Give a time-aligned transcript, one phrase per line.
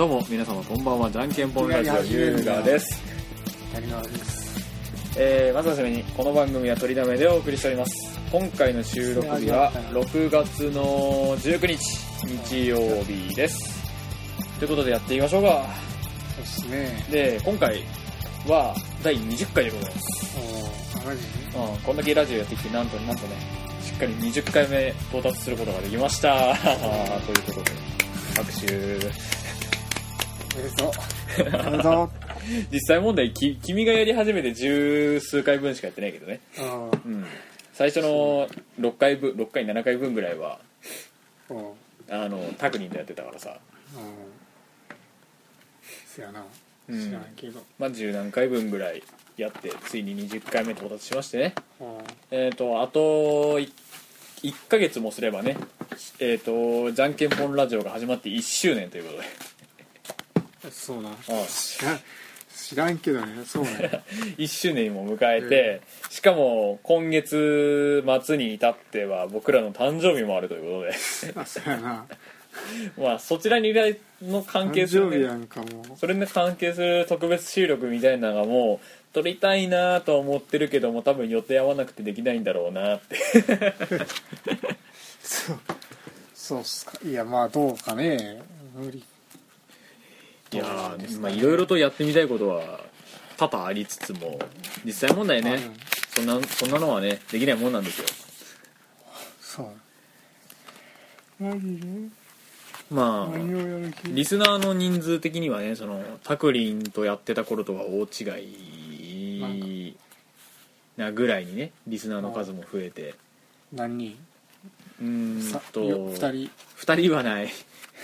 [0.00, 3.02] どうも皆様こんばんはじゃんけんぽんラジオ優雅です、
[3.74, 4.58] 谷川です。
[5.18, 8.18] えー、まずはじめにこの番組は取りだめでお送りしております。
[8.32, 11.78] 今回の収録日は6月の19日
[12.48, 13.58] 日曜日です。
[14.58, 15.66] ということでやっていきましょうか。
[16.34, 17.06] そうっすね。
[17.10, 17.82] で今回
[18.48, 18.74] は
[19.04, 20.38] 第20回でございます。
[20.96, 21.22] おーマジ？
[21.74, 23.36] うん、こんだけラジオやってきてなんとなんとね
[23.82, 26.56] しっかり20回目到達することができました。
[26.56, 27.72] ということで
[28.34, 29.49] 拍手
[30.60, 30.92] ええぞ
[31.38, 32.10] ええぞ
[32.70, 36.40] 実際問題き君がやり始めて十数回分しかやってないけどね。
[36.58, 36.90] うん。
[36.90, 37.26] うん。
[37.72, 38.48] 最初の
[38.80, 40.58] 6回分6回7回分ぐらいは
[41.48, 41.56] うん。
[41.56, 41.72] うん
[42.12, 43.56] あのタクニンでやってたからさ。
[46.12, 46.44] そやな。
[46.88, 47.06] うん。
[47.06, 47.62] 知らんけど。
[47.78, 49.02] まあ十何回分ぐらい
[49.36, 51.54] やってついに20回目到達しましてね。
[51.80, 51.86] うん。
[52.32, 53.70] えっ、とあと 1,
[54.68, 55.56] ヶ月もすればね
[56.18, 59.24] えっ、とじゃんけんぽんラジオが始まって1周年ということで
[60.70, 61.10] そうな。
[61.10, 61.14] あ
[61.48, 62.00] 知らん
[62.52, 64.02] 知らんけどねそうね。
[64.36, 65.80] 1周年も迎えて、
[66.10, 71.40] しかも今月末に至っては僕らの誕生日もあるということで。
[71.40, 72.06] あそうやな。
[72.98, 73.72] まあそちらに
[74.22, 75.96] の関係誕する、ね、生日やんかも。
[75.96, 83.16] それに関係する特別収録みたいなのがもう撮りたいなとは思ってるけども多分予定合わなくてできないんだろうなって。
[85.22, 85.60] そう。
[86.34, 86.98] そうっすか。
[87.04, 88.42] いやまあどうかね。
[88.74, 89.04] 無理
[90.52, 92.80] いやまあいろいろとやってみたいことは
[93.36, 94.38] 多々ありつつも
[94.84, 95.76] 実際問題ね、うん
[96.12, 98.06] そんなそんなのはねできないもんなんですよ。
[99.40, 101.44] そう。
[101.44, 101.86] マジで？
[102.90, 103.36] まあ
[104.08, 109.96] リスナーの人数的にはねそのタクリンとやってた頃とは大違い
[110.96, 113.14] なぐらいにねリスナーの数も増えて。
[113.72, 114.08] 何？
[114.08, 114.18] 人
[115.00, 117.48] うーんさとよ二人？2人はない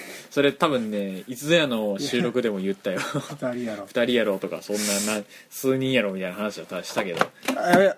[0.30, 3.00] それ多分ねいつぞやの収録でも言ったよ。
[3.00, 3.84] 二人やろ。
[3.86, 7.26] 2人やろとかそんなな数人やろみたいな話はしたけど。
[7.56, 7.96] あやべ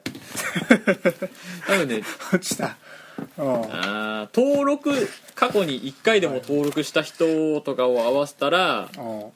[1.67, 2.03] 多分ね
[2.33, 2.77] 落ちた。
[3.37, 3.65] うん。
[3.73, 9.33] あー登録過去に1回でも登録した人とかを合わせたらうん。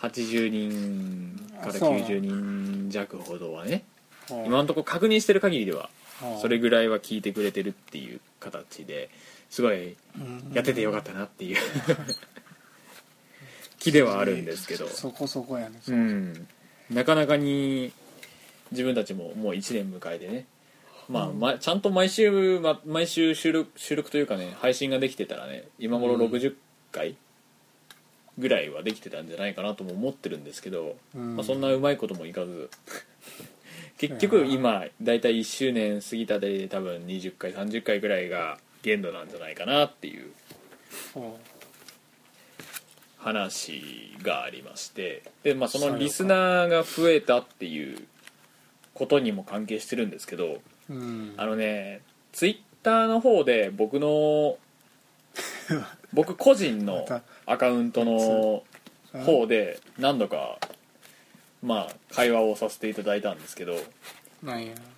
[0.00, 1.92] 80人からあそう。
[1.92, 3.84] なの90人弱ほどはね
[4.30, 4.46] うん。
[4.46, 5.90] 今のところ確認してる限りでは
[6.22, 6.40] うん。
[6.40, 9.10] それぐらいは聞いてくれてるっていう形で
[9.50, 11.56] すごいうんやっててよかったなっていう。
[13.78, 14.88] 気ではあるんですけど。
[14.88, 15.80] そこそこやね。
[15.88, 16.48] うん。
[16.90, 17.92] なかなかに
[18.70, 20.46] 自分たちももう1年迎えてね。
[21.08, 26.20] まあ、ま、ちゃんと毎週、ま、毎週収録収録というかね配信ができてたらね今頃うん。
[26.22, 26.54] 60
[26.92, 27.16] 回
[28.36, 31.36] ぐらいはできてたんじゃないかなとも思ってるんですけど、うん。
[31.36, 32.70] まあ、そんなうまいこともいかず。
[33.98, 40.30] 結局今大体1周年過ぎたで多分20回30回ぐらいが限度なんじゃないかなっていう
[41.16, 41.32] うん。
[43.18, 48.06] 話がありましてで、まあ、そのリスナーが増えたっていう
[48.94, 50.58] ことにも関係してるんですけど
[50.88, 51.34] うん。
[51.36, 52.00] あのね
[52.32, 54.56] ツイッターの方で僕の
[56.12, 57.06] 僕個人の
[57.46, 58.64] アカウントの
[59.24, 60.58] 方で何度か
[61.62, 63.76] まあ会話をさせていただいたんですけど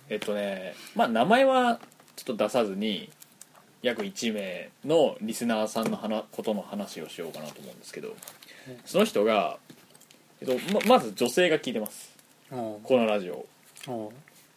[0.09, 1.79] えっとねまあ名前は
[2.15, 3.09] ちょっと出さずに
[3.81, 8.15] 約1名のリスナーさんの話ことの話をしようかなと思うんですけど
[8.85, 9.57] その人が、
[10.39, 12.15] えっと、ままず女性が聞いてます。
[12.51, 12.79] うん。
[12.83, 13.45] このラジオ
[13.87, 13.93] うん。
[13.93, 14.11] も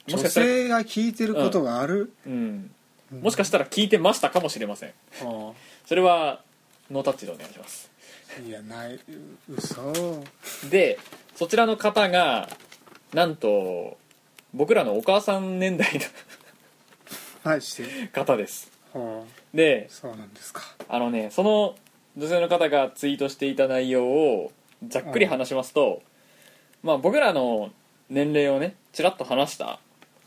[0.08, 2.12] 女しかしたら、性が聞いてることがある？
[2.26, 2.70] うん、
[3.22, 4.90] もしかしたら聞いてましたかもしれません。
[4.90, 4.92] う
[5.86, 6.42] それは
[6.90, 7.90] ノータッチでお願いします。
[8.42, 8.94] んいやない。
[8.94, 9.00] う
[9.48, 9.92] 嘘。
[10.68, 10.98] で
[11.34, 12.50] そちらの方が
[13.14, 13.96] なんと
[14.52, 15.88] 僕らのお母さん年代
[17.42, 18.10] マジで？
[18.14, 18.68] の方です。
[18.68, 18.73] うん
[19.52, 20.62] でそうなんですか。
[20.88, 21.74] あのねその
[22.16, 24.52] 女性の方がツイートしていた内容を
[24.86, 26.02] ざっくり話しますと、
[26.82, 27.70] まあ僕らの
[28.08, 29.80] 年齢をねちらっと話した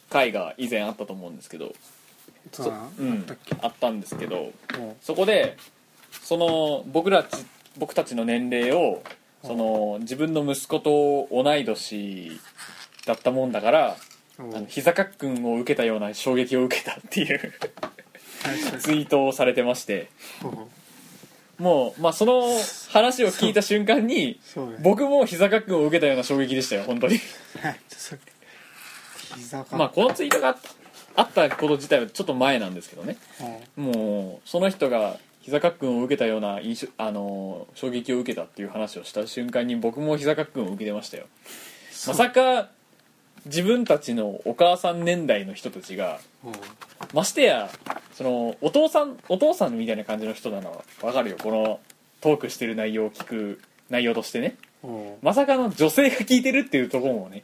[0.09, 1.73] 回が以前あったと思うんですけど
[2.51, 3.55] そううんあったっけ？
[3.61, 4.95] あったんですけどうん。
[5.01, 5.55] そこで
[6.21, 7.45] その僕らち
[7.77, 9.03] 僕たちの年齢を
[9.43, 12.31] その自分の息子と同い年
[13.05, 13.97] だったもんだから
[14.39, 14.55] うん。
[14.55, 17.53] あの膝かっくんを受けたような衝撃を受けたっていう
[18.79, 20.09] ツイートをされてまして。
[21.57, 22.43] もう、まあ、その
[22.89, 24.77] 話を聞いた瞬間にそうね。
[24.79, 27.17] 僕も膝かっくんを受けたような衝撃でしたよ本当に。
[29.35, 30.55] 膝かまあこのツイートが
[31.15, 33.17] あったこと自体はちょっと前なんですけどね。
[33.75, 33.85] うん。
[33.85, 41.25] もうその人が膝かっくんを受けたような印象あの衝撃を受けたっていう話をした瞬間に僕も膝かっくんを受けてましたよ。
[42.05, 42.69] まさか
[43.47, 46.53] 自分たちのお母さん年代の人たちがうん
[47.13, 47.69] ましてや
[48.13, 51.37] そのお父さんお父さんみたいな感じの人なのは分かるよ。
[51.41, 51.79] この
[52.21, 54.57] トークしてる内容を聞く内容としてね。
[55.21, 57.43] まさかの女性が聞いてるっていうところもね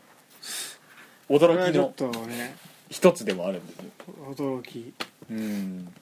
[1.30, 1.94] 驚きの
[2.90, 3.84] 一つでもあるんですよ。
[4.36, 4.94] 驚き。
[5.30, 5.94] うん。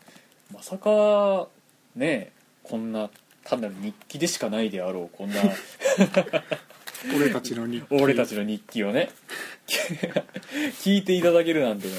[0.54, 1.47] まさか
[1.95, 2.31] ね
[2.63, 3.09] こんな
[3.44, 5.36] 単なる日記でしかないであろうこんな
[7.15, 7.88] 俺たちの日記。
[7.89, 9.09] 俺たちの日記をね。
[10.81, 11.94] 聞いていただけるなんてね。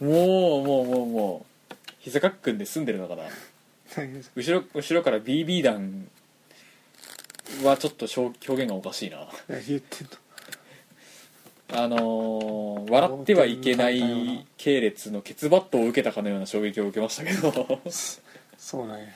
[0.00, 0.08] うん。
[0.08, 3.24] もうもうもうもう膝かっくんで住んでるのかな。
[4.34, 6.08] 後ろ後ろから BB 弾
[7.62, 9.28] はちょっと表表現がおかしいな。
[9.48, 10.16] 言ってんの
[11.74, 17.80] あのー笑ってはいけない系列のケツバットを受けたかのような衝撃を受けましたけど。
[18.58, 19.06] そうなんや。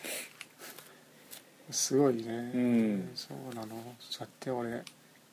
[1.70, 2.22] すごいね。
[2.54, 3.10] うん。
[3.14, 3.68] そうなの。
[3.68, 4.82] ちょっと待って俺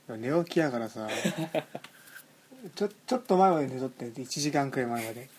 [0.10, 1.08] 寝起きやからさ
[2.76, 5.30] ちょちょっと前まで寝とって1時間くらい前まで。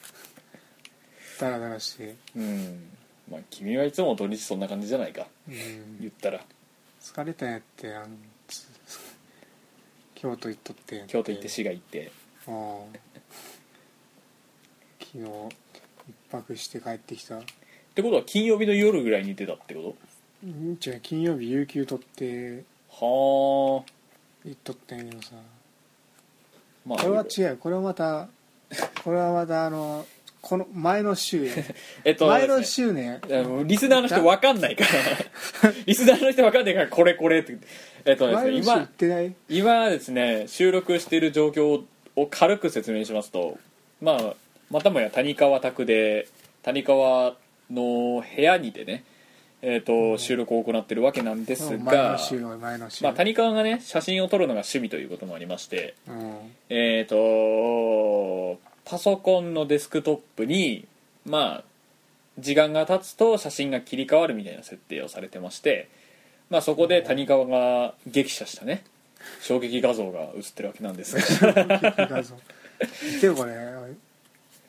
[1.40, 2.16] ダラダラして。
[2.36, 2.88] うん。
[3.30, 5.26] まあ君はいつも土日そんな感じじゃないか。
[5.48, 6.00] うん。
[6.00, 6.44] 言ったら。
[7.00, 8.08] 疲れたんやってあの
[8.46, 8.66] つ
[10.14, 12.12] 京都行っとって京都行って滋賀行って。
[12.46, 12.92] うん
[15.00, 15.24] 昨日
[16.08, 17.38] 一泊して帰ってきた。
[17.38, 17.42] っ
[17.94, 19.96] てことは金曜日の夜ぐらいに出たってこ
[20.42, 22.64] うん違う金曜日有給取って。
[22.98, 23.93] とはあ
[24.44, 25.30] 行っとってんやけどさ。
[26.86, 27.56] まあこれは違う。
[27.56, 28.28] これはまた
[29.04, 30.06] これはまたあの
[30.40, 31.52] この前の週や
[32.04, 33.20] えっと前の週ね。
[33.26, 35.72] いやもうリスナーの人分かんないから。
[35.86, 37.56] リスナーの人分かんないからこれこれって
[38.04, 39.34] えっとですね今てない？
[39.48, 41.82] 今ですね収録している状況
[42.16, 43.58] を軽く説明しますと。
[44.02, 44.34] まあ
[44.70, 46.28] またもや谷川宅で
[46.62, 47.36] 谷川
[47.70, 49.04] の部屋にてね
[49.66, 52.18] えー、と収録を行ってるわけなんですが、
[53.00, 56.36] まあ、谷川がね写真を撮るのが趣味ということもありましてうん。
[56.68, 60.86] えっ、とパソコンのデスクトップに
[61.24, 61.64] まあ
[62.38, 65.88] 時間が経つと写真が切り替わるみたいな設定をされてまして
[66.50, 68.84] まあそこで谷川が激写したね
[69.40, 71.54] 衝撃画像が写ってるわけなんですが。
[72.06, 72.34] 画像。
[73.14, 73.52] 見てよこれ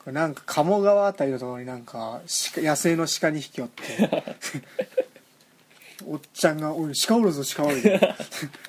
[0.05, 2.21] これなんか鴨川あたりのところになんか
[2.53, 3.83] 鹿野生の鹿に引き寄って。
[6.07, 7.89] おっちゃんが「おい鹿おるぞ鹿おるぞ」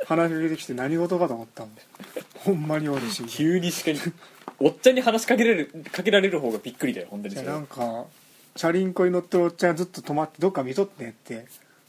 [0.07, 1.73] 話しかけてきて何事かと思ったもん。
[2.37, 3.23] ほんまにおるし。
[3.27, 4.01] 急に鹿に
[4.59, 8.07] おっちゃんに話しかけられるかけられる方がびっくりだよ本当にじゃそれなんか
[8.55, 11.45] チャリンコに乗ってるおっちゃんがずっと止まってどっか見とってんって。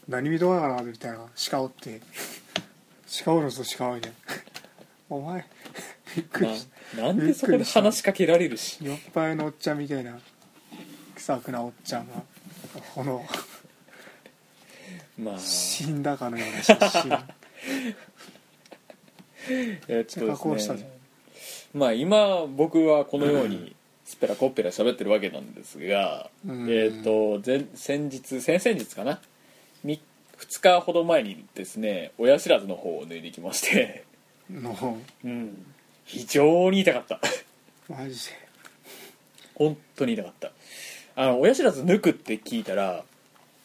[0.08, 1.20] 何見とかなかなみたいな。
[1.50, 2.02] 鹿おって。
[3.24, 4.12] 鹿おるぞ鹿おるね
[5.10, 5.44] お前
[6.16, 8.78] びっくりしたななんでそこで話しかけられるし。
[8.82, 10.18] 酔っ払いのおっちゃんみたいな
[11.16, 12.22] 気さくなおっちゃんが
[12.94, 13.24] この
[15.18, 15.38] まあ。
[15.38, 17.18] 死んだかのような写真。
[19.88, 20.98] えっと加工したじですね
[21.72, 26.70] まあ今僕はこのようにスペラコッペラ喋ってるわけなんですが、うん。
[26.70, 29.20] えっ、と前先日先々日かな
[29.84, 29.98] ？2
[30.60, 34.04] 日ほど前にですね親知らずの方を抜いてきまして
[34.50, 34.98] の。
[35.24, 35.66] うん。
[36.04, 37.20] 非常に痛かった。
[37.88, 38.36] マジで。
[39.54, 40.52] 本当に痛かった。
[41.16, 43.02] あの親知らず抜くって聞いたら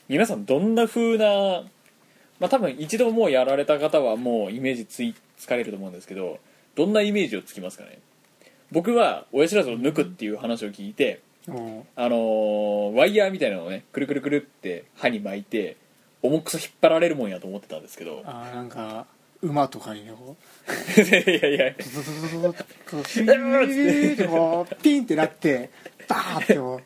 [0.09, 1.63] 皆さんどんな風な
[2.39, 6.39] まあ多分一度もうやられた方はもうイメージついつかれると思うんですけど
[6.75, 7.99] どんなイメージをつきますかね？
[8.71, 11.83] 僕は親知らずを抜くっていう話を聞いてうん。
[11.95, 15.77] あのーワイヤーみたいなのをねくるくるくるって歯に巻いて
[16.23, 19.05] 重くそ引っ張られるもんやと思ってたんですけどあーなんか
[19.43, 20.35] 馬とかにねこ
[20.95, 22.53] いやいやうズズズズズズ
[22.89, 25.69] こうピーンってこうピンってなって
[26.07, 26.81] バーってこ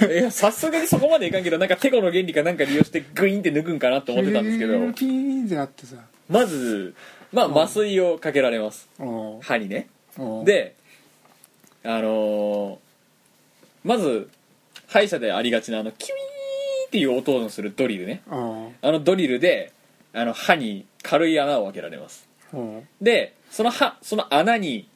[0.00, 0.12] う。
[0.12, 4.92] いやさすがにそこまでいかんけどなんかテコの原理かなんか利用してグイーンって抜くんかなと思ってたんですけど。
[4.92, 5.96] ピーンってなってさ。
[6.28, 6.94] まず
[7.32, 8.88] まあ麻酔をかけられます。
[8.98, 9.04] う。
[9.04, 9.88] ん歯にね。
[10.18, 10.22] う。
[10.42, 10.74] んで
[11.84, 12.78] あのー
[13.84, 14.28] まず
[14.88, 16.16] 歯医者でありがちなあのキュイーン
[16.88, 18.22] っていう音のするドリルね。
[18.28, 18.36] う。
[18.36, 19.72] んあのドリルで
[20.12, 22.28] あの歯に軽い穴を開けられます。
[22.52, 22.88] うん。
[23.00, 24.88] でその歯その穴に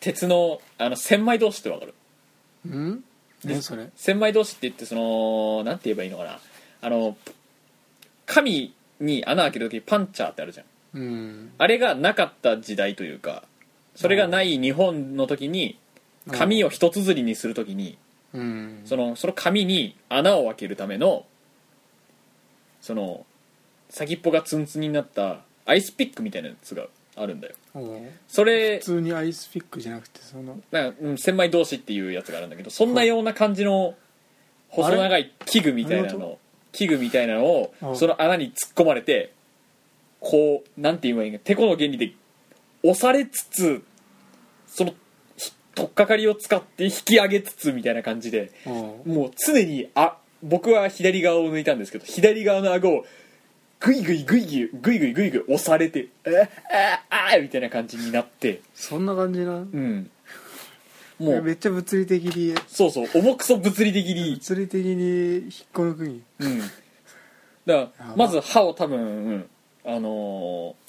[0.00, 1.94] 鉄のあの千枚同士ってわかる？
[2.66, 3.04] うん？
[3.44, 3.90] 何それ？
[3.96, 6.38] 千枚同士って言ってそのなんて言えばいいのかな？
[6.82, 7.16] あの
[8.26, 10.66] 紙に穴開ける時パンチャーってあるじゃん。
[10.98, 11.52] うん。
[11.58, 13.44] あれがなかった時代というか
[13.94, 15.78] それがない日本の時に
[16.30, 17.98] 紙を一綴りにする時に
[18.32, 18.82] うん。
[18.84, 21.24] そのその紙に穴を開けるための
[22.80, 23.24] その
[23.94, 27.54] 先っぽがツンツンになったアイスピックみたいなやつがあるんだよ。
[27.76, 27.78] う。
[27.78, 30.58] んそれ普通にアイスピックじゃなくてその。
[30.72, 33.94] なんか、うん、千枚同士っていうやつがあるんだけどそんなような感じの
[34.68, 36.38] 細長い器具みたいなの
[36.72, 39.32] 器具みたいなのをあその穴に突っ込まれて
[40.18, 42.14] こうなんて言えばいいんかてこの原理で
[42.82, 43.84] 押されつつ
[44.66, 44.92] その
[45.36, 48.70] ひ取っかかりを使って引き上げつつみたいな感じでう
[49.08, 49.14] ん。
[49.14, 53.06] もう常にあ僕は左側を抜いたんですけど左側の顎を
[53.84, 56.30] グイグイグイグイグイグイグイグイ押されて「あ
[57.10, 60.10] あああみたいな感じになってそんな感じなうん
[61.18, 66.58] もうめっちゃ物理的にそうそう重くそ物理的に物理的に引っこ抜くんやうん
[67.66, 69.46] だからまず歯を多分、うん
[69.84, 70.84] あのー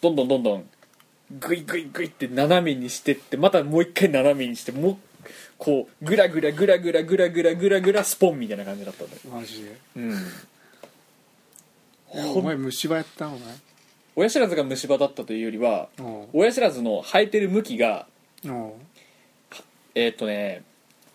[0.00, 0.68] どんどんどんどん
[1.38, 4.96] グイグイグイって斜めにしてってまたもう一回斜めにしてもう
[5.58, 10.12] こうグラグラグラグラグラグラグラグラスポンみたいな感じだったんだよマジでうん
[12.34, 13.40] お前虫歯やったんお前？
[14.16, 15.88] 親知らずが虫歯だったというよりは
[16.32, 18.06] 親知らずの生えてる向きが
[19.94, 20.62] えーっとね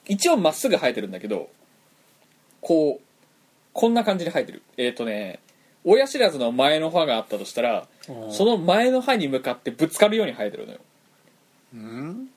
[0.08, 1.50] 一応まっすぐ生えてるんだけど
[2.62, 3.01] こう
[3.74, 4.62] こんな感じで生えてる。
[4.77, 5.39] えーっとね
[5.84, 7.88] 親知らずの前の歯があったとしたら
[8.29, 10.79] その前の歯に向かってぶつかるように生えてるのよ。
[11.74, 12.27] うん？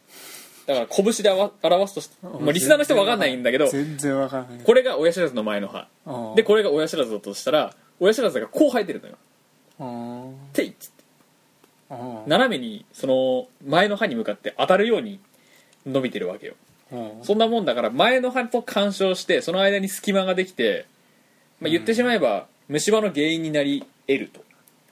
[0.67, 4.65] だから拳であわ表すとし、まあ、リスナーの人は分かんないんだけど全然わからない。
[4.65, 5.89] これが親知らずの前の歯。
[6.37, 10.35] でこれが親知らずだとしたら親知らずがこう生えてるのよ。
[10.53, 11.05] ていっつって。
[12.27, 15.21] 斜めにその前の歯に向かって当たるように
[15.87, 16.55] 伸びてるわけよ。
[17.23, 20.87] そんなもんだから前の歯と干渉してその間に隙間ができて、
[21.61, 24.31] まあ、言ってしまえば虫歯の原因になり得る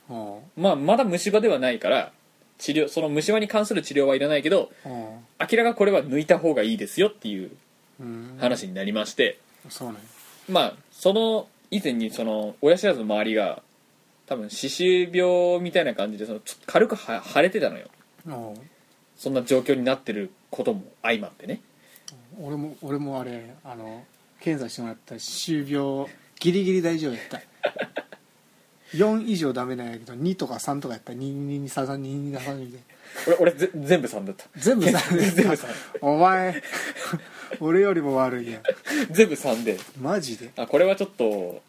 [0.09, 2.13] と、まあ、まだ虫歯ではないから
[2.59, 7.53] 治療その虫歯に関する治療はいらないけど明らかこれは抜いた方がいいですよっていう
[8.01, 8.37] うん。
[8.41, 9.99] 話になりまして、そうね。
[10.49, 13.63] まあその以前にその親知らずの周りが
[14.27, 17.89] 多分歯周病みたいな感じでそのちょっと軽くは腫れてたのよ。
[19.17, 21.63] そんな状況になってることも相まってね。
[22.39, 24.05] 俺も俺もあれあの
[24.39, 26.07] 検査してもらった歯周病
[26.39, 27.41] ギリギリ大丈夫やった。
[28.93, 32.55] 4以上ダメなんやけど2とか3とかやったら223322みたいな
[33.27, 34.45] 俺俺ぜ全部3だった。
[34.57, 35.67] 全部3全部3
[36.01, 36.63] お前
[37.61, 38.63] 俺よりも悪いやん。
[39.11, 39.79] 全部3で。
[40.01, 40.51] マジで？
[40.57, 41.61] あこれはちょっと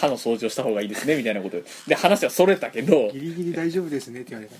[0.00, 1.56] 歯の掃除をした方がいいですねみたいなこと。
[1.56, 3.10] でで話はそれたけど。
[3.12, 4.50] ギリギリ大丈夫ですねって言われ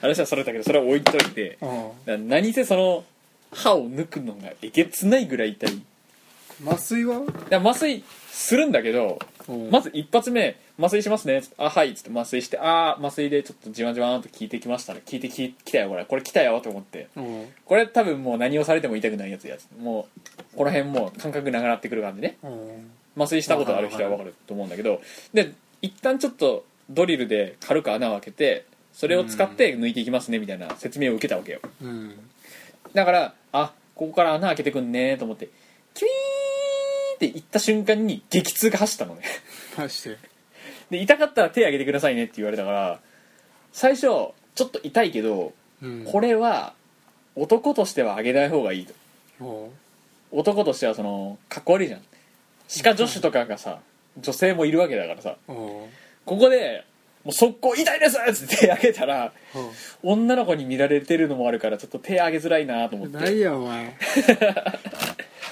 [0.00, 1.58] 話はそれたけどそれは置いといて。
[2.06, 3.04] 何せその
[3.52, 5.82] 歯を抜くのがえげつないぐらい痛い
[6.64, 7.22] 麻酔は？
[7.48, 9.70] で麻酔するんだけどうん。
[9.70, 11.42] まず一発目麻酔しますね。
[11.58, 11.90] あはい。
[11.90, 15.02] っつって麻酔してああ麻酔でちょっとじわじわーんと効いてきましたね。
[15.08, 16.04] 効いてききたよこれ。
[16.04, 17.08] これ来たよと思って。
[17.16, 17.48] うん。
[17.64, 19.68] これ多分もう何をされても痛くないやつやつ。
[19.78, 22.38] もうこの辺もう感覚なくなってくる感じね。
[22.42, 22.90] うん。
[23.16, 25.00] 麻酔したことある人は分かると思うんだけど。
[25.34, 25.52] で
[25.82, 31.60] 一旦ちょっとドリルで軽く穴を開けてそれを使って抜いていきますねみたいな説明を受けたわけよ。
[31.82, 32.14] うん。
[32.94, 35.48] だからあここから穴開けてくんねと思って
[35.94, 36.39] キュイーン
[37.20, 39.22] って行った瞬間に激痛が走ったのね。
[39.76, 40.18] マジで
[40.90, 43.00] で痛かったら手挙げてくださいねって言われたから
[43.72, 44.32] 最初ちょ
[44.64, 46.04] っと痛いけどうん。
[46.10, 46.72] これは
[47.36, 48.86] 男としては上げない方がいい
[49.38, 49.70] と。
[50.32, 52.02] 男としてはそのかっこ悪いじゃん。
[52.68, 53.80] 歯科助手とかがさ
[54.18, 55.36] 女性もいるわけだからさ。
[55.46, 55.88] こ
[56.24, 56.84] こで
[57.24, 59.32] もう速攻痛いですっつって手挙げたら
[60.02, 63.94] 女の子に見られてるのもあるからちょっと手挙げづらいなと思っ何てやお前。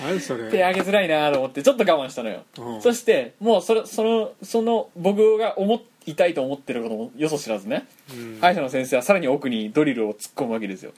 [0.01, 0.51] 何それ。
[0.51, 2.45] 手挙げづらいなと思って ちょっと我慢したのよ。
[2.59, 2.83] うん。
[2.83, 7.87] そしてもうそれそのその僕が思っ痛いと思ってることもよそ知らずね。
[8.13, 8.39] うん。
[8.41, 10.93] 歯医者の先生はさらに奥にドリルを突っ込むわけですよ。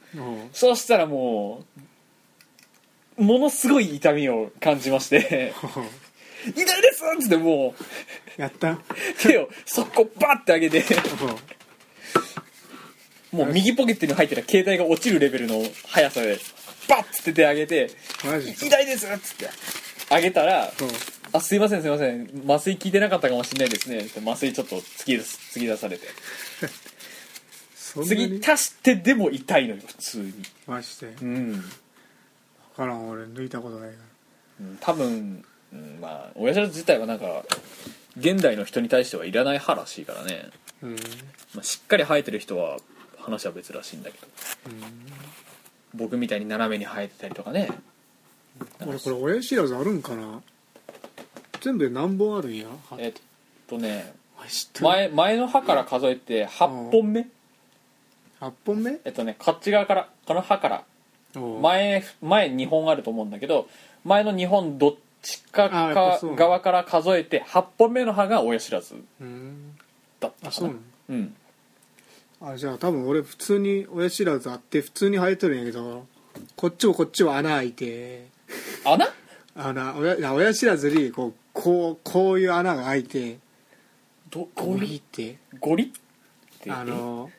[0.52, 1.64] そうしたらも
[3.18, 5.52] うものすごい痛みを感じまして。
[5.62, 5.84] おう
[6.56, 7.84] 「痛いです!」っつってもう
[8.40, 8.78] やった？
[9.22, 10.84] 手を速攻バッて上げて。
[13.32, 16.36] もう右ポケットに入ってた携帯が落ちるレベルの速さで
[16.88, 17.90] バッつって手上げて
[18.26, 19.48] 「マジ痛いです!」っつって。
[20.12, 20.88] 上げたらおう
[21.32, 22.42] 「あすいませんすいません。
[22.48, 26.08] 麻酔効いてなかったかもしれないですね」って麻酔ちょっと突き出す突き出されて。
[28.04, 28.40] 次に？
[28.44, 30.32] 足してでも痛いのよ普通に。
[30.66, 31.06] マジで？
[31.22, 31.62] うん、分
[32.76, 33.08] からん。
[33.08, 33.96] 俺抜いたことないか
[34.60, 37.44] うん多分、うん、まあ親父自体はなんか
[38.16, 40.50] 現代の人に対してはいらない歯らしいからね、
[40.82, 40.96] らうん。
[41.54, 42.78] まあ、しっかり生えてる人は
[43.18, 44.26] 話は別らしいんだけど。
[45.92, 47.68] 僕みたいに斜めに生えてたりとかね。
[48.86, 50.40] 俺これ親知らずあるんかな？
[51.60, 52.66] 全部で何本あるんや？
[52.98, 53.12] えっ
[53.66, 54.12] とね
[54.80, 57.26] 前前の歯から数えて8本目。
[58.40, 59.00] 8本目？
[59.04, 60.84] えっとねこっち側からこの歯から
[61.60, 63.68] 前前2本あると思うんだけど
[64.04, 69.76] 前の2本どっちか側から数えて8本目の歯が親知らずうん。
[70.18, 71.34] だったあそうなのうん。
[72.42, 76.06] あじゃあ多分俺普通に親知らずあって普通に生えとるんやけど
[76.56, 78.28] こっちもこっちも穴開いて。
[78.84, 79.08] 穴？
[79.54, 83.38] 穴親いや親知らずにこうこうこういう穴が開いて
[84.30, 85.36] どこうこういういって。
[85.58, 85.84] ゴリ？
[85.84, 85.88] っ
[86.60, 86.70] て。
[86.70, 87.30] あの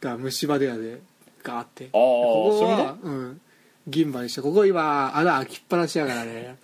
[0.00, 1.00] だから虫歯でやで。
[1.42, 1.84] ガーって。
[1.84, 2.82] ああここそれで？
[2.82, 3.40] はうん
[3.86, 6.56] 銀歯にしてここ今穴開きっぱなしやからね。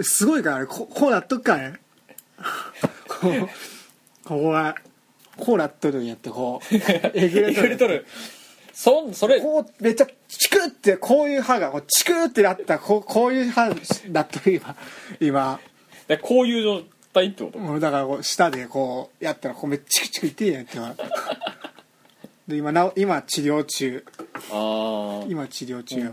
[0.00, 0.66] すごいからね。
[0.66, 1.80] ここうなっとくからね。
[3.08, 3.48] こ
[4.24, 4.76] こが
[5.36, 6.74] こうなっとるんやってこう。
[7.14, 8.06] えぐえぐれとる。
[8.72, 13.68] そんそれこうめっちゃチクってこういう歯がこうチクってなったこうこういう歯
[14.10, 14.76] なっとる今。
[15.20, 15.60] 今。
[16.06, 17.58] でこういう状態ってこと？
[17.58, 20.78] もうだからこう舌でこうやったらこうめっちゃチクチクいってんやんって
[22.48, 24.04] で今なお今治療中。
[24.50, 25.98] ああ今治療中。
[26.00, 26.10] や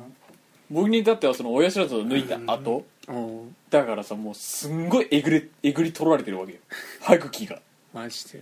[0.70, 3.48] 僕に至ってはその親知らずを抜いた後、おう。
[3.70, 6.60] だからさもうすんごいえぐれえぐり取られてるわけよ。
[7.02, 7.62] 歯茎が。
[7.94, 8.42] マジで。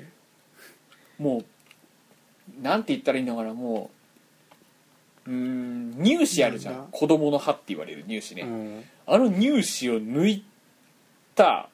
[1.20, 1.44] も
[2.60, 3.92] うなんて言ったらいいのかなも
[5.28, 5.36] ううー
[6.00, 6.88] ん乳歯あるじゃなんんだ？
[6.92, 8.84] 子供の歯って言われる乳歯ね、うん。
[9.06, 10.44] あの乳歯を抜い
[11.36, 11.70] た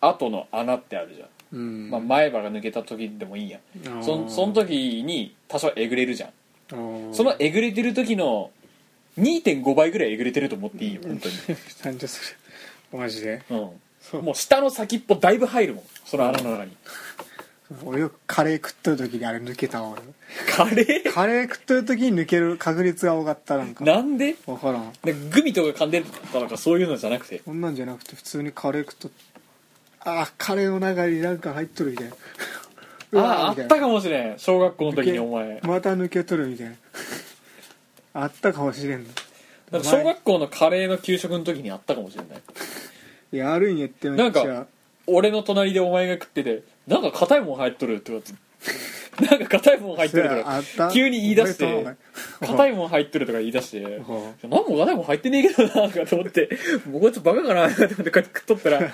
[0.00, 1.90] 後の穴ってあるじゃん、うん。
[1.90, 4.02] まあ、前歯が抜けた時でもいいやん。
[4.02, 6.30] そんその時に多少えぐれるじゃん。
[7.12, 8.50] そのえぐれてる時の
[9.18, 11.34] 2.5倍ぐらいえぐれてると思っていいよ本当に、
[11.84, 12.20] なんじゃそ
[12.92, 13.42] れマジで？
[13.50, 16.76] うん、もう下の先っぽだいぶ入るもんその穴の中に。
[17.84, 20.02] 俺よくカレー食っとる時にあれ抜けたわ俺。
[20.52, 21.12] カレー？
[21.12, 23.84] カレー食っとる時に抜ける確率が多かったなんか。
[23.84, 24.36] なんで？
[24.46, 24.92] 分からん。
[25.04, 27.40] でグミとか噛んでたとかそういうのじゃなくて。
[27.44, 29.10] こんなんじゃなくて普通にカレー食っと
[30.00, 32.14] あーカレーの中になんか入っとるみたいな。
[33.22, 34.38] あああっみたかもしれん。
[34.38, 35.60] 小学校の時にお前。
[35.62, 36.74] また抜けとるみたいな。
[38.22, 39.08] あったかもしれんの。
[39.70, 42.42] なんか小学校のカレーの給食の時にあったかもしれない。
[43.32, 44.42] いやあるんやってめなんっちゃ。
[44.44, 44.66] か
[45.06, 48.38] 俺の隣でお前が食っててなんか硬いもん入っとるって言われて
[49.18, 50.90] なんか硬いもん入っとるとか。
[50.92, 51.96] 急に言い出して。
[52.40, 53.98] 硬いもん入っとるとか言い出して。
[54.00, 56.48] ほ何も硬いもん入ってねえけどなとかと思って。
[56.86, 58.80] もうこいつバカかなと思ってこうやって食っとったら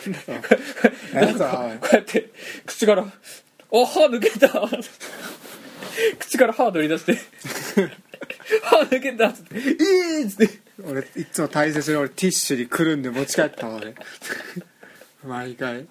[1.12, 2.30] 何さこうやって
[2.64, 3.06] 口から「あ
[3.70, 4.48] 歯抜けた」
[6.18, 7.18] 口から歯取り出して
[8.62, 9.60] 「歯抜けた」っつって「え
[10.20, 10.66] えー!」っつって。
[10.84, 13.94] 俺いつも大切に俺ティッシュにくるんで持ち帰ったわ俺。
[15.24, 15.86] 毎回。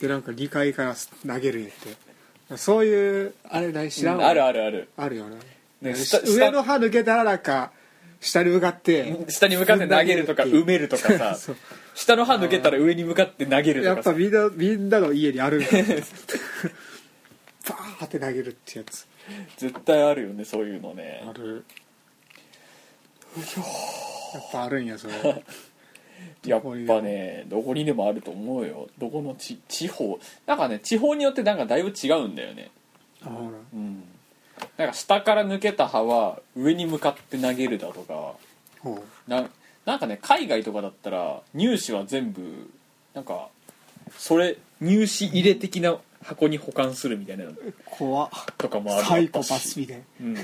[0.00, 0.94] でなんか2階から
[1.26, 2.09] 投げるんやって
[2.56, 4.88] そういうあれない知らんわあるあるある。
[4.96, 5.94] あるよな、ね
[6.26, 7.72] 上の歯抜けたらなんか
[8.20, 11.56] 下に向かって下に向かって投げるとか埋めるとかさ そう
[11.94, 15.58] 下の歯抜けたら上に向かって投げるやっぱとかさみんなみんなの家にある。
[15.58, 15.66] んだ
[17.68, 19.06] バーって投げるってやつ。
[19.56, 21.24] 絶対あるよねそういうのね。
[21.26, 21.64] ある。
[24.34, 25.14] やっぱあるんやそれ
[26.44, 28.06] やっぱねどこにでも。
[28.06, 28.88] あると思うよ。
[28.98, 32.70] どこの地地方なんかね地方によってなんかだいぶ違うんだよね。
[33.22, 34.02] あほらうん。
[34.76, 38.34] なんか下から抜けた歯は上に向かって投げるだとか。
[38.80, 39.48] ほな
[39.84, 42.70] なんかね海外とかだったら乳歯は全部
[43.14, 43.48] なんか
[44.16, 48.26] それ乳歯入れ的な箱に保管するみたいなのう怖。
[48.26, 50.36] っとかもあるサイコパスみたいうん、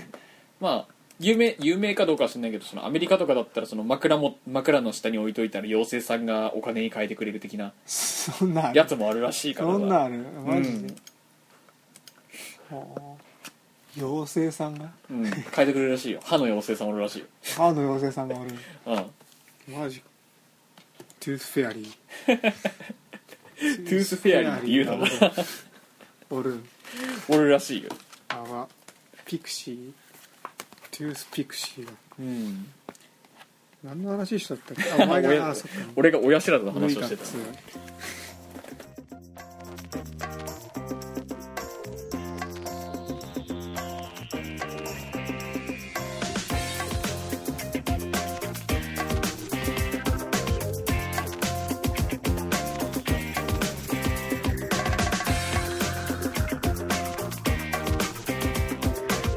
[0.61, 8.77] まあ有名有名かどうかは知らないけどそのアメリカとかだったらその枕も枕の下に置いといたら妖精さんがお金に換えてくれる的なそんなんある？
[8.79, 9.73] やつもあるらしいから。
[9.73, 10.19] そんなんある？
[10.45, 10.95] マジで？
[13.99, 14.91] 妖精さんが？
[15.11, 16.21] うん、変えてくれるらしいよ。
[16.23, 17.27] 歯の妖精さんおるらしいよ。
[17.57, 18.51] 歯の妖精さんがおる。
[18.87, 19.79] うん。
[19.81, 20.07] マジか。
[21.21, 25.07] Tooth Fairy。Tooth Fairy って言うのも
[26.31, 26.61] おる。
[27.31, 27.89] おるらしいよ。
[28.29, 28.69] あわ
[29.25, 31.93] Pixie？Tooth Pixie が。
[32.19, 32.67] うん。
[33.85, 34.75] 何の話したっけ？
[35.01, 37.25] あお前が親あそっか俺が親知らずの話をしてた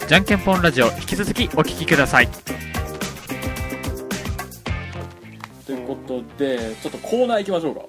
[0.10, 2.28] じゃんけんぽんラジオ引き続きお聞きください。
[5.68, 7.82] ということでちょっとコーナー行きましょうか。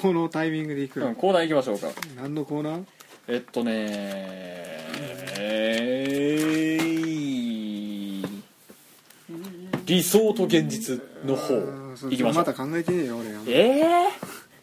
[0.00, 1.88] このタイミングでいく、うんコーナー行きましょうか。
[2.16, 2.84] 何のコーナー？
[3.28, 3.72] えっとね
[5.38, 8.26] えー
[9.84, 12.44] 理想と現実の方あーそう行きましょう。
[12.46, 14.08] また考えてねえよ俺ええ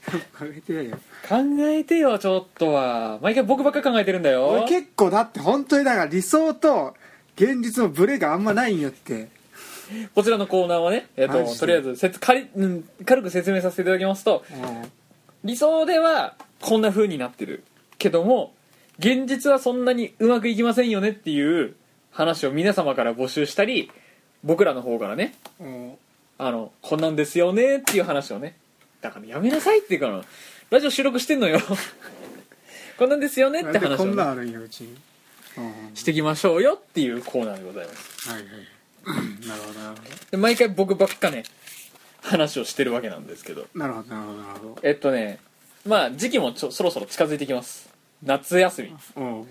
[0.08, 0.98] 考えてよ。
[1.28, 3.20] 考えてよちょっとは。
[3.22, 4.48] 毎回僕ばっか考えてるんだよ。
[4.48, 6.96] 俺結構だって本当にだから理想と
[7.36, 9.30] 現実のブレがあんまないんやって。
[10.16, 11.60] こちらのコーナーはね、えっとマジで。
[11.60, 14.92] とりあえずせつ軽,、うん、軽く説明させていただきますとうん
[15.44, 17.64] 理想ではこんな風になってる
[17.98, 18.54] けども
[19.00, 21.76] 現実はそんなにうまくいきませんよねっていう
[22.12, 23.92] 話を皆様から募集したり
[24.44, 25.94] 僕らの方からねうん。
[26.40, 28.56] あのこんなんですよねっていう話をね
[29.02, 30.24] だからやめなさいっていうから
[30.70, 31.60] ラジオ収録してんのよ。
[32.98, 34.56] こんなんですよねって話を、ね、
[35.94, 38.30] していきましょうよっていうコーナーでございます。
[38.30, 38.44] はい
[39.48, 41.44] なるほどなるほで毎回僕ばっかね
[42.22, 43.62] 話をしてるわけなんですけど。
[43.62, 44.80] どなるほどなるほどなるほど。
[44.84, 45.40] えっとね
[45.86, 47.90] まあ時期もちょそろそろ近づいてきます。
[48.24, 48.96] 夏休み。
[49.16, 49.20] う。
[49.22, 49.48] ん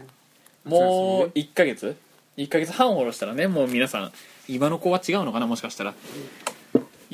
[0.64, 1.96] もう1ヶ月
[2.36, 4.12] ？1ヶ月半ほどしたらねもう皆さん
[4.48, 5.46] 今の子は違うのかな？
[5.46, 5.94] もしかしたら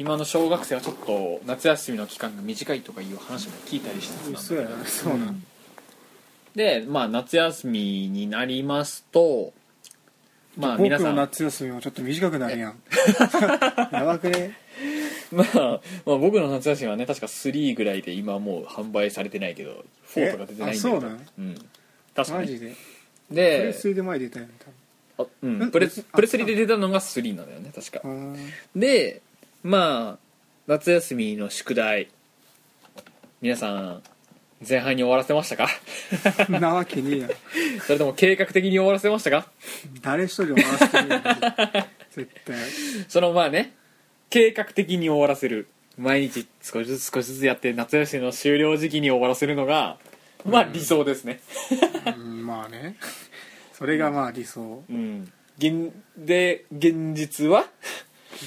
[0.03, 5.45] 今の小学生はちょっと夏休みの期間が短いとかいう話も聞いたりしてたんそうやなそうなん
[6.57, 9.53] でまあ夏休みになりますと
[10.57, 11.17] まあ皆僕のさん。
[11.17, 12.77] 夏休みもちょっと短くなるやん。
[13.93, 14.59] やばくね
[15.31, 19.85] まあ、まあ僕の夏休みはね確か3ぐらいで今はもう販売されてないけど
[20.15, 21.55] 4とか出てないんだけどそうなのうん。
[22.15, 22.41] 確かに。
[22.41, 22.75] マジで？
[23.29, 24.51] プでレスリで前出たやん
[25.19, 25.63] あうん。
[25.63, 28.01] えプレ別にあプレスリで出たのが3なんだよね確か。
[28.01, 28.37] 多分
[28.77, 29.23] で
[29.63, 30.19] まあ
[30.67, 32.09] 夏休みの宿題。
[33.41, 34.03] 皆さん
[34.69, 35.69] 前半に終わらせましたか？
[36.49, 37.31] うんなわけねえやん
[37.85, 39.49] それとも計画的に終わらせましたか？
[40.03, 41.23] 誰一人終わらせてね
[41.75, 42.57] え絶対。
[43.09, 43.73] そのまあね
[44.31, 45.69] 計画的に終わらせる。
[45.99, 49.99] 毎日少しずつ少しずつやって夏休みの終了時期に終わらせるのが
[50.45, 51.41] まあ理想ですね。
[52.07, 52.97] うんまあね。
[53.75, 54.85] それがまあ理想。
[54.89, 55.31] うん。
[55.59, 57.67] 現で現実は？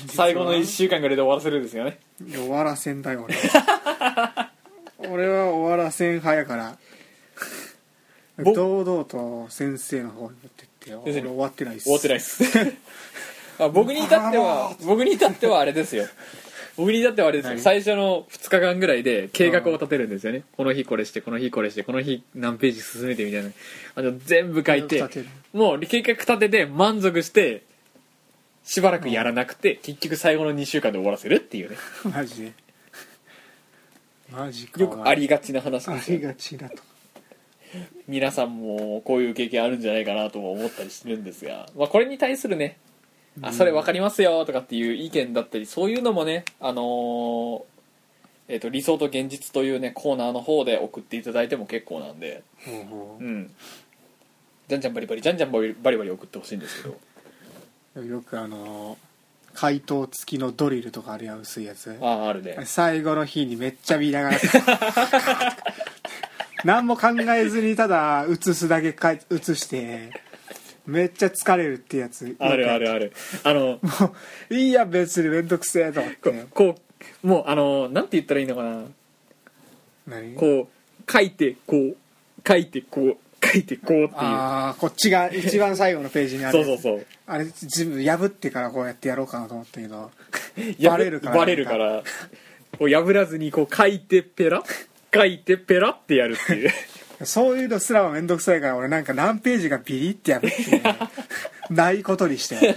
[0.07, 1.99] 最後の1週間ぐらいで終わらせるんですよね。
[2.31, 3.35] 終わらせんだよ俺
[5.09, 6.77] 俺は終わらせん派やから。
[8.37, 11.83] ぼ堂々と先生の方に持ってって俺終わってないっす。
[11.83, 12.43] 終わってないです。
[13.59, 16.05] あ僕に至っては僕に至ってはあれですよ。
[16.77, 17.51] 僕に至ってはあれですよ。
[17.51, 17.61] 何？
[17.61, 20.43] 最初の2日間ぐらいで計画を立てるんですよね。
[20.57, 23.51] この日これしてこの日これしてこの日何ページ進めてみたいな。
[23.95, 25.01] あの全部書いて
[25.53, 27.63] もう計画立てて満足して
[28.65, 31.77] しばらくやらなくて結局最後の2週間で終わらせるっていうね。
[32.11, 32.53] マジで。
[34.31, 34.81] マジか。
[34.81, 36.17] よくありがちな話あですよ。
[36.17, 36.77] りがちだと。
[38.07, 42.77] 皆さんもこういう経験あるんじゃないかなとも思ったりしてるんですが、まあ、これに対するね
[43.41, 47.63] 「あそれ分かりますよ」とかっていう意見だったりそういうのもね、あのー
[48.47, 53.23] えー、と理想と現実というねコーナーの方で送っていただいても結構なんで、ほうほう。
[53.23, 53.51] ん、
[54.67, 56.95] じゃんじゃんバリバリじゃんじゃんバリバリバリ送ってほしいんですけど。
[56.95, 56.97] う
[58.03, 58.97] よくあの
[59.53, 61.97] 回答付きのドリルとかあるやん薄いやつ。
[62.01, 62.57] あああるね。
[62.65, 64.37] 最後の日にめっちゃ見ながら。
[66.65, 70.09] 何も考えずにただ写すだけかい写して
[70.85, 72.35] めっちゃ疲れるってやつ。
[72.37, 73.13] あるあるある。
[73.43, 74.13] あのも
[74.49, 76.75] ういいや別にめんどくせえと思っこてこ
[77.23, 78.83] うもうあのなんて言ったらいいのかな。
[80.07, 80.35] 何？
[80.35, 81.95] こう書いてこう
[82.45, 83.17] 書いてこう
[83.55, 84.09] 書いてこうっていう。
[84.15, 86.63] ああこっちが一番最後のページにある。
[86.63, 87.05] そうそうそう。
[87.27, 90.11] あれ自分破ってからこうやってやろうかなと思ったけど。
[90.77, 92.03] やバレるからバレるから。
[92.77, 94.63] こう破らずにこう書いてペラ
[95.13, 96.71] 書いてペラってやるっていう。
[97.23, 100.97] そういうのすらもめんどくさいから俺なんか何ページがビリってやるっていうね。
[101.71, 102.75] ないことにして。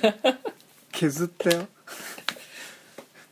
[0.92, 1.68] 削ったよ。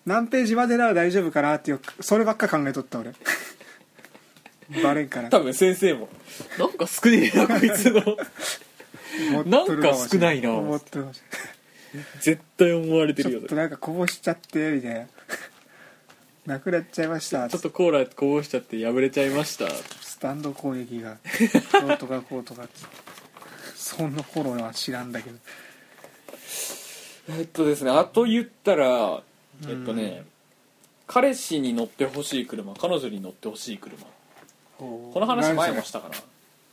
[0.04, 3.12] 何ページまでなら大丈夫かなっていうそればっか考えとった俺
[4.82, 5.30] バレんから。
[5.30, 6.08] 多分先生も。
[6.58, 8.02] なんか少ねえなこいつの。
[9.44, 11.22] なんか少ないな思ってるかもし
[12.20, 15.06] 絶対思われてれないちょるよっとなんかこぼしちゃってみたいな。
[16.46, 17.48] なくなっちゃいました。
[17.48, 19.68] ちょっとコーラこぼしちゃって破れちゃいました。
[19.70, 21.18] スタンド攻撃が。
[21.80, 22.68] どうとかこうとか
[23.74, 25.38] その頃は知らんだけど。
[27.30, 29.22] えっとですねあと言ったら
[29.68, 30.24] えっとね、
[31.06, 33.96] 彼氏に乗ってほしい車彼女に乗ってほしい車
[34.78, 36.08] ここの話前もしたか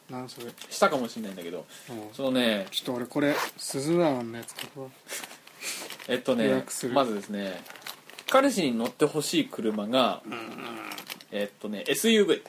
[0.09, 0.47] ななんそれ？
[0.69, 1.65] したかもしれないんだけど。
[1.89, 4.91] うんそのねちょっと俺これスズラーマンのやつここ
[6.07, 7.61] えっと予ねまずですね
[8.29, 10.21] 彼氏に乗ってほしい車が、
[11.31, 12.41] えっとね SUV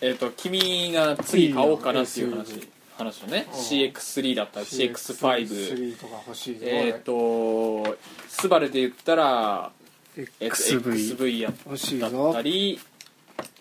[0.00, 2.68] えっと君が次買おうかなっていう話。
[2.96, 3.46] 話のね。
[3.52, 7.96] うん CX3 だったり CX5 3とか欲しいえっと
[8.28, 9.72] スバルで言ったら、
[10.16, 12.30] えっと、XV や欲しいだぞ。
[12.30, 12.78] ったり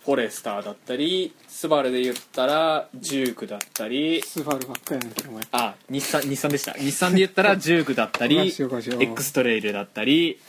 [0.05, 6.73] フォレスターだったりスバルで言ったらジュークだったりスバルばっかりやねんけどお前あ日産日産でした。
[6.73, 10.39] 日産で言ったら ジュークだったりおかしいおかしい X トレイルだったり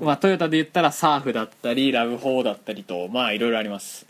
[0.00, 4.06] まあ、トヨタで言ったらサーフだったりラブ4だったりとまあいろいろあります。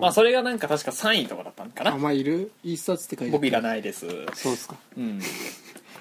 [0.00, 1.92] まあそれがなんか確か3位とかだったんかな？
[1.92, 2.50] あまあいる？
[2.64, 3.32] 一冊って書いてある。
[3.32, 4.06] 僕いらないです。
[4.34, 4.76] そうっすか。
[4.96, 5.20] うん。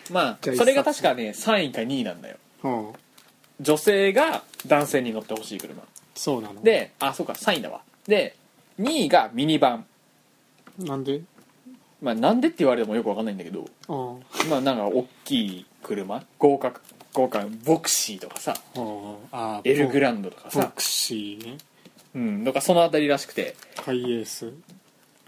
[0.10, 2.38] まじゃああそれが確かね3位か2位なんだよ。
[3.60, 5.82] 女性が男性に乗ってほしい車。
[6.16, 6.64] そうなの。
[6.64, 8.36] であそうか3位だわで
[8.80, 9.86] 2位がミニバン。
[10.80, 11.22] なんで？
[12.02, 13.66] まあなんでって言われてもよくわかんないんだけど。
[13.88, 16.24] おうまあなんか大きい車。
[16.38, 16.74] 豪華
[17.14, 18.54] 豪華ボクシーとかさ。
[18.76, 20.62] おうあエルグラランドとかさ。
[20.62, 21.58] ボクシーね。
[22.16, 23.56] うんとかそのあたりらしくて。
[23.84, 24.54] ハイエース。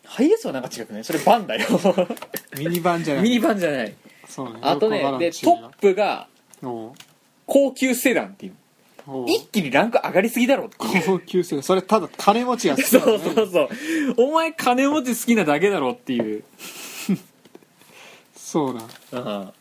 [0.05, 1.67] ハイエースはなんか違くねそれバンだよ。
[2.57, 3.23] ミニバンじゃない。
[3.23, 3.93] ミニバンじゃない。
[4.27, 4.59] そうね。
[4.61, 6.27] あとねでトップが
[7.45, 8.53] 高級セダンっていう
[9.27, 11.63] 一気にランク上がりすぎだろって高級すぎる。
[11.63, 12.93] それただ金持ちが好き。
[12.93, 13.69] ねうそうそう。
[14.17, 16.43] お前金持ち好きなだけだろっていう。
[18.35, 18.81] そうだ
[19.13, 19.53] あ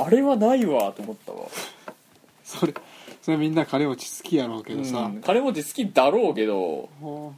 [0.00, 1.48] あれはないわと思ったわ。
[2.44, 2.74] それ
[3.22, 5.20] それみんな金持ち好きやろうけどさ、うん。
[5.20, 6.88] 金持ち好きだろうけど。
[7.00, 7.34] も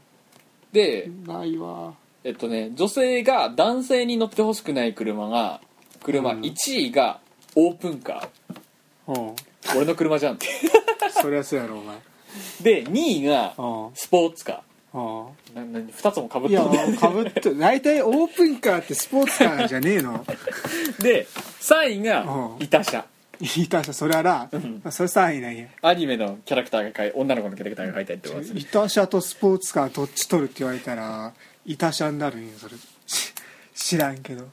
[0.72, 1.94] でうないわ。
[2.24, 5.60] えっとね女性が男性に乗ってほしくない車が
[6.02, 6.40] 車うん。
[6.40, 7.20] 1位が
[7.54, 8.28] オープンカ
[9.06, 9.14] うん。
[9.14, 9.34] ー
[9.76, 10.46] 俺の車じゃんって。
[11.20, 11.96] そりゃそうやろお前。
[12.62, 13.90] で2位がうん。
[13.94, 15.00] スポーツカうん。
[15.00, 20.24] ーなな2つもかぶっいやてるかぶって大体オープンカーってスポーツカーじゃねえの？
[21.00, 21.26] で
[21.60, 22.62] 3位がうん。
[22.62, 23.04] イタ車
[23.40, 24.82] いたしそれはな、うん。
[24.90, 25.66] それ3位なんや。
[25.82, 28.60] アニメのキャラクターが書い女の子のキャラクターが書いたりとかする。
[28.60, 31.32] イタ車とスポーツカーどっち取るって言われたら
[31.66, 32.76] イタ車になるんよそれ。
[33.06, 33.32] し
[33.74, 34.44] 知らんけど。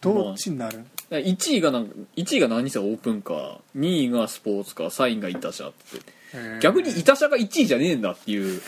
[0.00, 0.84] どっちになる、
[1.18, 6.00] 1位がなんか1位が何せオープンカー2位がスポーツカー3位がイタ車って。
[6.34, 6.58] えー。
[6.60, 8.60] 逆にイタ車が1位じゃねえんだっていう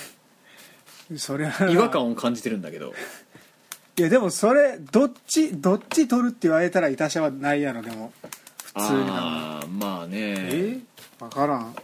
[1.16, 1.70] それは。
[1.70, 2.92] 違和感を感じてるんだけど。
[3.98, 8.12] いやでもそれどっちどっち取るって言われたらイタ車はないやろでも。
[8.64, 10.16] 普通になああまあね。
[10.18, 10.78] え？
[11.18, 11.74] 分からん。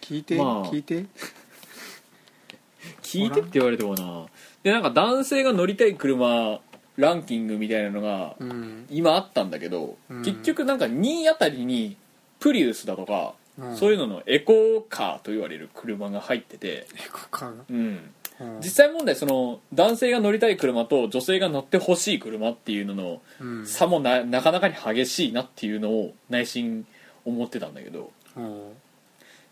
[0.00, 0.64] 聞いて、まあ。
[0.66, 1.06] 聞いて。
[3.02, 4.26] 聞いてって言われてもな。
[4.62, 6.60] でなんか男性が乗りたい車
[6.96, 8.86] ランキングみたいなのがうん。
[8.90, 10.22] 今あったんだけど、うん。
[10.22, 11.96] 結局なんか2位あたりに
[12.40, 13.76] プリウスだとか、うん。
[13.76, 17.64] そういうののエコカーと言われる車が入ってて、エコカーが？
[17.68, 18.60] うん、うん。
[18.60, 23.66] 実際問題その男性が乗りたい車と女性が乗ってほしい車っていうののうん。
[23.66, 26.86] 差もななかなかに激しいなっていうのを内心
[27.24, 28.40] 思ってたんだけど、う。
[28.40, 28.72] ん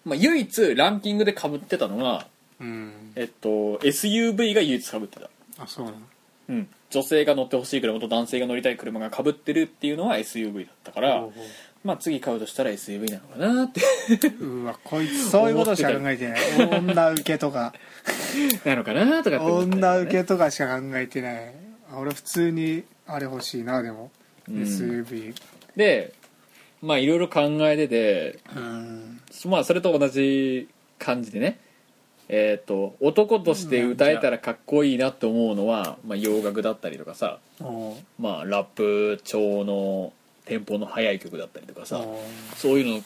[0.05, 2.27] まあ、唯一ランキングでかぶってたのが、
[2.61, 3.13] うん。
[3.15, 5.99] えっと、SUV が唯一かぶってた、あそうなの？
[6.49, 11.25] うん、女性が乗ってほしい車と男性が乗りたい車がかぶってるっていうのは SUV だったから、
[11.85, 13.81] まあ、次買うとしたら SUV なのかなって。
[14.41, 16.41] ううわこいつそういうことしか考えてない。
[16.79, 17.73] 女受けとか。
[18.65, 19.53] なのかなとかってね。
[19.53, 21.55] 女受けとかしか考えてない。
[21.95, 24.11] 俺普通にあれ欲しいなでも、
[24.49, 24.63] うん。
[24.63, 25.35] SUV
[25.77, 26.15] で
[26.81, 29.21] まあいろいろ考えててうん。
[29.47, 31.59] まあそれと同じ感じでね
[32.35, 40.15] えっ、と男として歌えたらかっこいいなって思うのは、まあ、洋楽だったりとかさ、おまあ、ラップ調の
[40.47, 42.01] テンポの速い曲だったりとかさ。
[42.01, 42.25] お
[42.57, 43.03] そういう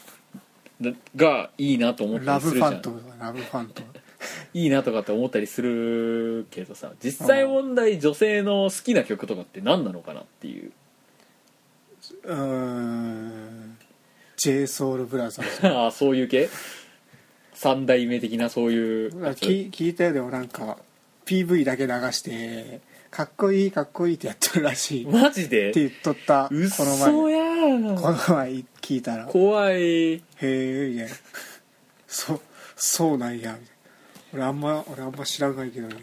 [0.81, 2.75] のがいいなと思ったラブフりするじゃん。
[2.75, 3.89] ァントムラブファントム
[4.55, 6.93] いいなとかって思ったりするけどさ。
[7.03, 10.71] 実際問題女性の好きな曲とかって何なのかなっていう。
[12.23, 13.79] うーん。
[14.37, 16.49] j ソ u l b r o t h e ああそういう系？
[17.57, 20.77] 三代目的なそういう聞聞いたよでもなんか
[21.25, 25.05] PV だけ流してかっこいいかっこいいってやってるらしい。
[25.05, 25.73] ってマジで？
[25.73, 26.85] 言っとったこうっのそ
[27.23, 27.39] 前や
[27.99, 29.25] この前聞いたら。
[29.25, 29.77] 怖い。
[29.77, 31.15] へえみたいな。
[32.07, 32.41] そ
[32.77, 33.57] そうなんや。
[33.59, 33.61] みたいな
[34.35, 35.95] 俺あんま俺あんま知らないけどね。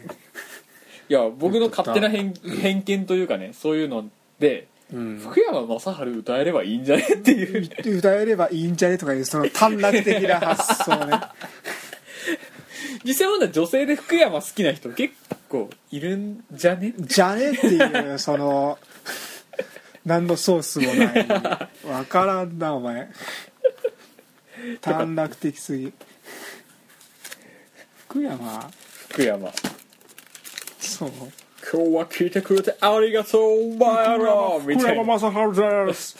[1.08, 4.08] いや僕の勝手な偏偏見というかねそういうの
[4.40, 5.18] でうん。
[5.18, 7.96] 福山雅治歌えればいいんじゃねっていう。
[7.98, 11.20] 歌えればいいんじゃねとかいうその短絡的な発想ね。
[13.04, 15.14] 実際問題女性で福山好きな人結
[15.48, 16.94] 構いるんじゃね？
[16.98, 18.78] じゃねっていうその
[20.04, 21.28] 何のソースもない。
[21.86, 23.08] わからんなお前。
[24.80, 25.92] 短絡的すぎ。
[28.08, 28.70] 福山
[29.10, 29.52] 福山。
[30.78, 31.10] そう
[31.72, 36.16] 今日は聞いてくれてありがとうバイローみ福たいな山雅治です。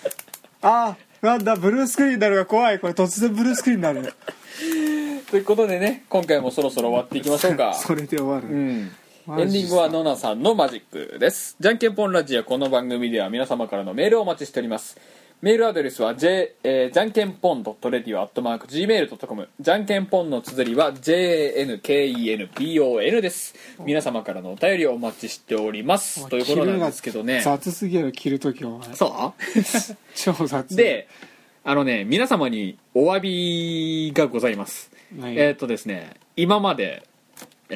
[0.60, 2.78] あなんだブルースクリーンになるが怖い。
[2.78, 4.12] これ突然ブルースクリーンになる
[5.30, 7.72] ということでね今回もそろそろ終わっていきましょうか。
[7.80, 8.92] それで終わる、うん。
[9.26, 11.56] エンディングはノナさんのマジックです。
[11.58, 14.98] じゃんけんぽんラジオこの番組では皆様からのメールをお待ちしております
[15.42, 23.54] メールアドレスは、J えー、じゃんけんぽん .radio.gmail.com じゃんけんぽんの綴りは JNKENPON です。
[23.84, 26.26] 皆様からのお便りをお待ちしております。
[26.30, 27.42] ということなんですけどね。
[27.42, 28.94] 雑すぎる着る時お前。
[28.94, 29.34] そ
[30.16, 30.72] 超雑。
[30.72, 31.08] うで
[31.62, 34.90] あのね皆様にお詫びがございます。
[35.14, 35.36] 何？
[35.36, 37.02] えーっとですね今まで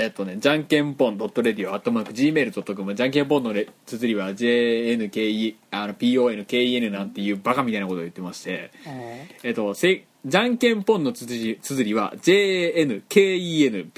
[0.01, 8.71] えーっとねじゃんけんぽん .radio.gmail.com じゃんけんぽんのレ綴りは JNKE あの PONKEN なんていうバカみたいなことを言ってまして。
[8.87, 8.93] うん。
[8.93, 13.93] えーっとせじゃんけんぽんの綴り綴りは JNKENPON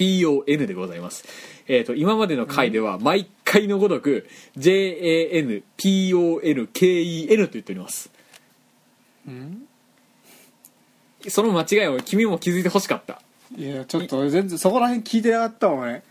[0.67, 1.27] でございます。
[1.69, 5.57] えーっと今までの回では毎回のごとく JANPONKEN
[7.47, 8.11] と言っております。
[9.29, 9.67] うん。
[11.29, 13.21] その間違いを君も気づいてほしかった
[13.57, 16.03] いやちょっと俺全然そこら辺聞いてなかったわ俺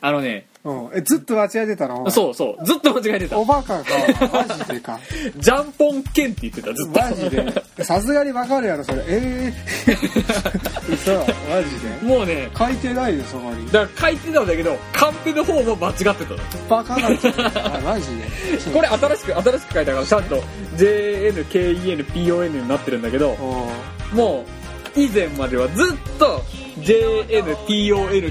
[0.00, 0.90] あのねうん。
[0.92, 2.10] えずっと間違えてたの？
[2.10, 2.66] そうそう。
[2.66, 3.38] ずっと間違えてた。
[3.38, 3.84] おバカか。
[4.32, 4.98] マジでか。
[5.38, 7.00] ジャンポンケンって言ってたずっと。
[7.00, 7.84] マジで。
[7.84, 9.04] さすがにわかるやろそれ。
[9.06, 9.54] え
[9.86, 11.12] えー、 嘘。
[11.14, 11.24] マ
[11.62, 12.14] ジで。
[12.14, 13.70] もうね書いてないよそこに。
[13.70, 16.38] だから書いてたんだけどカンペの方も間違ってたの。
[16.68, 18.24] バカなんじゃん あマジで。
[18.72, 20.42] これ新しく新しく書いたからちゃんと
[20.76, 23.70] JNKENPON になってるんだけどお
[24.12, 24.57] もう
[25.04, 26.42] 以前まではずっと
[26.80, 28.30] JNPONKEN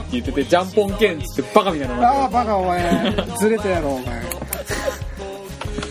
[0.00, 3.14] って言っててジャンポンケンっつってバカみたいなのああバカお前。
[3.38, 4.20] ずれたやろお前。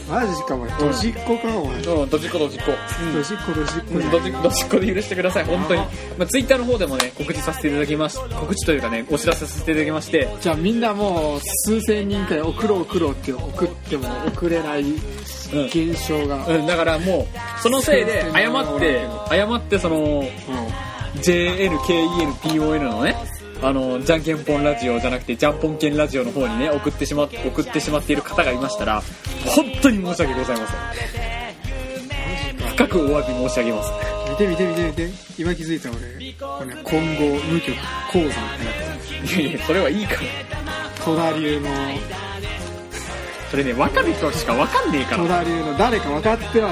[0.10, 0.72] マジかお前。
[0.80, 1.82] ドジっ子かお前。
[1.84, 2.72] ドうんどじっこどじっこ
[3.24, 3.94] ジっ子ドジっ子。
[3.94, 5.82] うんどじどじっこで許してください本当に、
[6.18, 10.28] まあ、ツイッターの方でもね告知させていただきまし告知というかねお知らせさせていただきまして。
[10.42, 14.86] じゃあみんなもう数千人くらい送ろう送ろうって送っても送れない
[15.52, 20.24] 現象が、うん、だからもうそのせいで誤って誤ってその
[21.22, 23.16] JNKENPON のね
[23.62, 29.02] あのじゃんけんぽんラジオじゃなくてじゃんぽんけんラジオの方にね送ってしま送ってしまっている方がいましたら
[29.46, 31.20] 本当に申し訳ございません。
[32.80, 33.92] 深くお詫び申し上げます。
[34.30, 35.10] 見て見て見て見て。
[35.38, 36.00] 今気づいた俺。
[36.00, 37.78] これ今後無曲
[38.14, 40.20] 鉱山ってなっていやいやそれはいいから。
[40.22, 40.28] る
[41.04, 41.70] 戸田流の
[43.50, 45.24] それね分かる人しか分かんねえから。
[45.24, 46.70] 戸田流の誰か分かってマジで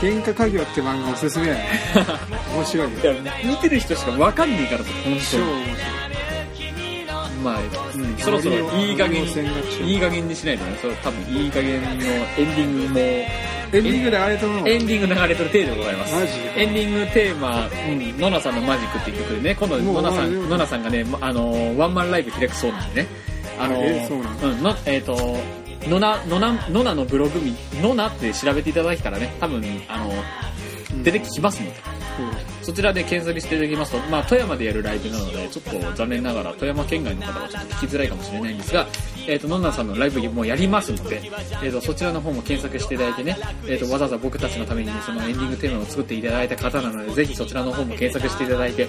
[0.00, 1.80] 喧嘩家業って漫画おすすめやね。
[2.54, 2.92] 面白い。
[2.92, 3.12] よいや
[3.44, 5.18] 見てる人しか分かんねえからさ本
[7.36, 7.60] 当まあ、
[7.94, 13.00] うん、そろそろいい加減いい加減にしないとねそれ多分いい加減のエンディングも。
[13.72, 14.68] エンディングであれと思う。
[14.68, 16.62] エンディング流れてる程度でございますマジで。
[16.62, 23.08] エンディングテーマ、うん、ノナさんのマジックっていう曲でね今度ノナさんノナさんがねまあのワンマンライブ開くそうなんでね。
[23.58, 25.36] あのえそうなのうんのえっ、と
[25.88, 30.12] ノナノナノナのブログみノナって調べていただいたらね多分あの
[31.02, 31.95] 出てきますので、
[32.62, 38.86] そちらで検索していただきますと、まあ、富山でやるライブなので、ちょっと残念ながら富山県外の方はちょっと聞きづらいかもしれないんですが、
[39.28, 41.30] えっ、と、のんなさんのライブもやりますので、
[41.62, 48.88] えっ、と、そちらの方も検索していただいてね、えっ、と、わざわざ僕たちのためにね、そのエンディングテーマを作っていただいた方なので、ぜひそちらの方も検索していただいて、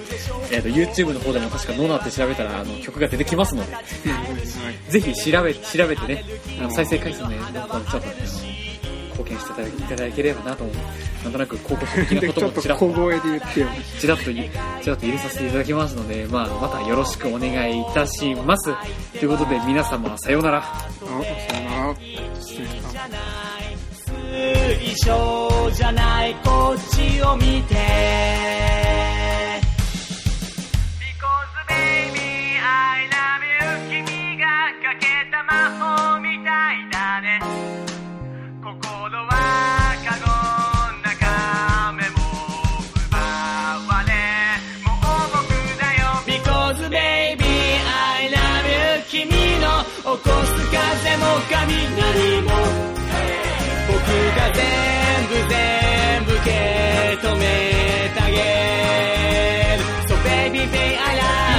[0.52, 3.76] えっ、と、YouTube の方でも確かノナって調べたら、あの、曲が出てきますので、
[4.90, 6.24] ぜひ調べ、調べてね、
[6.60, 8.57] あの再生回数ね、ちょっとね、あの
[9.18, 10.76] 貢献していただいただければなと思う。
[11.24, 13.68] なんとなく広告的なこともちらっと小声で言ってよ
[14.00, 14.36] ちらっとい、
[14.82, 18.72] ちらっと入れさせていただきますので、まあ、またよろしくお願いいたします。
[19.20, 20.60] ということで、皆様、さようなら。
[20.60, 21.96] あさよなら
[22.40, 22.98] 失礼します
[24.82, 28.87] 一緒じゃないこっちを見て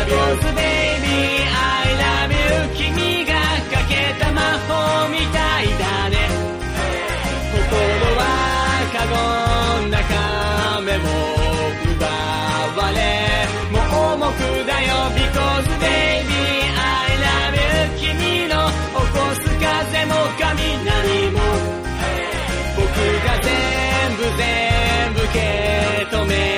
[0.08, 2.48] I love you So baby I love you.
[2.76, 3.32] 君が
[3.70, 6.16] かけた魔法みたいだね。
[7.52, 7.60] 心
[8.16, 8.22] は
[8.94, 9.12] カゴ
[9.82, 10.00] の中
[10.80, 11.04] 目も
[11.92, 12.06] 奪
[12.80, 12.98] われ。
[13.70, 16.32] もう重くだよ Because baby
[16.72, 16.80] I
[17.26, 18.00] love you.
[18.00, 18.72] 君の起
[19.12, 21.36] こす風も雷も。
[22.76, 22.84] 僕
[23.26, 23.52] が全
[24.16, 25.38] 部全部受け
[26.10, 26.57] 止め